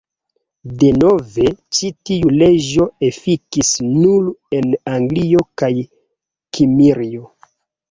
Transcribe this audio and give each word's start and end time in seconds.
Denove, 0.83 1.45
ĉi 1.79 1.89
tiu 2.11 2.31
leĝo 2.37 2.87
efikis 3.09 3.71
nur 3.91 4.33
en 4.61 4.75
Anglio 4.97 5.47
kaj 5.63 5.73
Kimrio. 6.57 7.33